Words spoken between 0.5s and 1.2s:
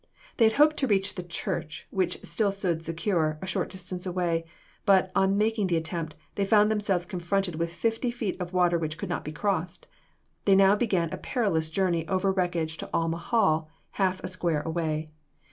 hoped to reach